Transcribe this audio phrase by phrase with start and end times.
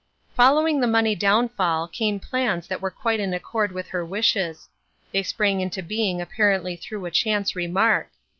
[0.35, 4.67] Following the money downfall came plans that were quite in accord with her wishes.
[5.11, 8.09] They sprang into being apparently through a chance remark.